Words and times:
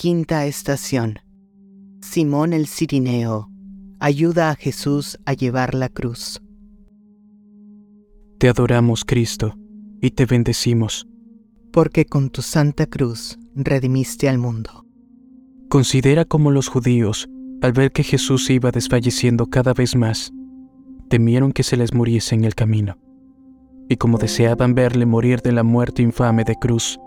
Quinta 0.00 0.46
estación. 0.46 1.18
Simón 2.00 2.52
el 2.52 2.68
Cirineo 2.68 3.50
ayuda 3.98 4.50
a 4.50 4.54
Jesús 4.54 5.18
a 5.26 5.32
llevar 5.32 5.74
la 5.74 5.88
cruz. 5.88 6.40
Te 8.38 8.48
adoramos, 8.48 9.04
Cristo, 9.04 9.56
y 10.00 10.12
te 10.12 10.24
bendecimos. 10.24 11.08
Porque 11.72 12.04
con 12.04 12.30
tu 12.30 12.42
santa 12.42 12.86
cruz 12.86 13.40
redimiste 13.56 14.28
al 14.28 14.38
mundo. 14.38 14.86
Considera 15.68 16.24
como 16.24 16.52
los 16.52 16.68
judíos, 16.68 17.28
al 17.60 17.72
ver 17.72 17.90
que 17.90 18.04
Jesús 18.04 18.48
iba 18.50 18.70
desfalleciendo 18.70 19.46
cada 19.46 19.74
vez 19.74 19.96
más, 19.96 20.32
temieron 21.08 21.50
que 21.50 21.64
se 21.64 21.76
les 21.76 21.92
muriese 21.92 22.36
en 22.36 22.44
el 22.44 22.54
camino. 22.54 22.98
Y 23.88 23.96
como 23.96 24.18
deseaban 24.18 24.76
verle 24.76 25.06
morir 25.06 25.40
de 25.42 25.50
la 25.50 25.64
muerte 25.64 26.02
infame 26.02 26.44
de 26.44 26.54
cruz, 26.54 27.00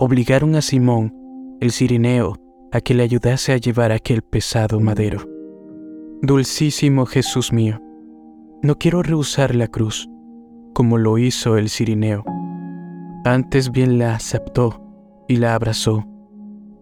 obligaron 0.00 0.56
a 0.56 0.60
Simón, 0.60 1.21
el 1.62 1.70
cirineo, 1.70 2.34
a 2.72 2.80
que 2.80 2.92
le 2.92 3.04
ayudase 3.04 3.52
a 3.52 3.56
llevar 3.56 3.92
aquel 3.92 4.22
pesado 4.22 4.80
madero. 4.80 5.20
Dulcísimo 6.20 7.06
Jesús 7.06 7.52
mío, 7.52 7.80
no 8.64 8.78
quiero 8.78 9.00
rehusar 9.04 9.54
la 9.54 9.68
cruz, 9.68 10.08
como 10.74 10.98
lo 10.98 11.18
hizo 11.18 11.56
el 11.56 11.68
cirineo. 11.68 12.24
Antes 13.24 13.70
bien 13.70 13.96
la 13.96 14.16
aceptó 14.16 14.82
y 15.28 15.36
la 15.36 15.54
abrazó. 15.54 16.04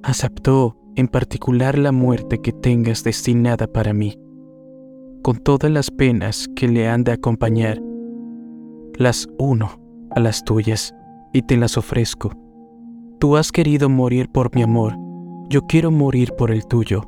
Aceptó 0.03 0.79
en 0.97 1.09
particular 1.09 1.77
la 1.77 1.93
muerte 1.93 2.39
que 2.39 2.53
tengas 2.53 3.05
destinada 3.05 3.67
para 3.67 3.93
mí, 3.93 4.19
con 5.21 5.41
todas 5.41 5.71
las 5.71 5.91
penas 5.91 6.49
que 6.57 6.69
le 6.69 6.89
han 6.89 7.05
de 7.05 7.13
acompañar. 7.13 7.83
Las 8.95 9.29
uno 9.39 9.79
a 10.13 10.21
las 10.21 10.43
tuyas 10.43 10.95
y 11.35 11.43
te 11.43 11.59
las 11.59 11.77
ofrezco. 11.77 12.31
Tú 13.21 13.37
has 13.37 13.53
querido 13.53 13.91
morir 13.91 14.31
por 14.31 14.55
mi 14.55 14.63
amor, 14.63 14.97
yo 15.51 15.67
quiero 15.67 15.91
morir 15.91 16.33
por 16.39 16.51
el 16.51 16.67
tuyo, 16.67 17.03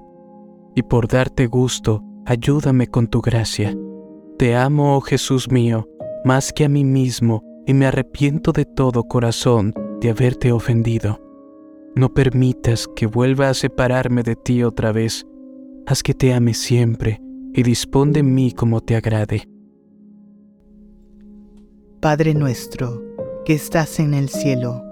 y 0.75 0.83
por 0.83 1.09
darte 1.09 1.47
gusto, 1.47 2.05
ayúdame 2.27 2.87
con 2.87 3.07
tu 3.07 3.23
gracia. 3.23 3.75
Te 4.37 4.55
amo, 4.55 4.99
oh 4.99 5.01
Jesús 5.01 5.51
mío, 5.51 5.89
más 6.23 6.53
que 6.53 6.67
a 6.67 6.69
mí 6.69 6.85
mismo, 6.85 7.43
y 7.67 7.73
me 7.73 7.87
arrepiento 7.87 8.53
de 8.53 8.67
todo 8.67 9.05
corazón 9.05 9.73
de 10.03 10.11
haberte 10.11 10.53
ofendido. 10.53 11.19
No 11.97 12.13
permitas 12.13 12.89
que 12.95 13.07
vuelva 13.07 13.49
a 13.49 13.55
separarme 13.55 14.23
de 14.23 14.37
ti 14.37 14.63
otra 14.65 14.93
vez. 14.93 15.27
Haz 15.87 16.03
que 16.03 16.13
te 16.13 16.35
ame 16.35 16.53
siempre 16.53 17.23
y 17.55 17.63
dispón 17.63 18.13
de 18.13 18.23
mí 18.23 18.53
como 18.53 18.83
te 18.83 18.97
agrade. 18.97 19.49
Padre 22.01 22.35
nuestro, 22.35 23.03
que 23.47 23.55
estás 23.55 23.99
en 23.99 24.13
el 24.13 24.29
cielo, 24.29 24.92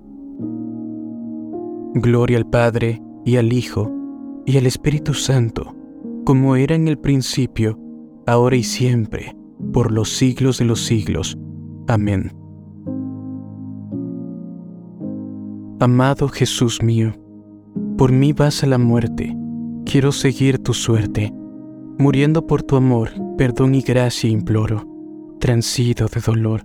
Gloria 1.93 2.37
al 2.37 2.49
Padre, 2.49 3.01
y 3.25 3.35
al 3.35 3.53
Hijo, 3.53 3.91
y 4.45 4.57
al 4.57 4.65
Espíritu 4.65 5.13
Santo, 5.13 5.75
como 6.25 6.55
era 6.55 6.75
en 6.75 6.87
el 6.87 6.97
principio, 6.97 7.77
ahora 8.25 8.55
y 8.55 8.63
siempre, 8.63 9.35
por 9.73 9.91
los 9.91 10.09
siglos 10.09 10.57
de 10.57 10.65
los 10.65 10.85
siglos. 10.85 11.37
Amén. 11.87 12.31
Amado 15.79 16.29
Jesús 16.29 16.81
mío, 16.81 17.13
por 17.97 18.11
mí 18.11 18.33
vas 18.33 18.63
a 18.63 18.67
la 18.67 18.77
muerte, 18.77 19.35
quiero 19.85 20.11
seguir 20.11 20.59
tu 20.59 20.73
suerte. 20.73 21.33
Muriendo 21.97 22.47
por 22.47 22.63
tu 22.63 22.75
amor, 22.77 23.09
perdón 23.37 23.75
y 23.75 23.81
gracia 23.81 24.29
imploro, 24.29 24.87
transido 25.39 26.07
de 26.07 26.21
dolor. 26.21 26.63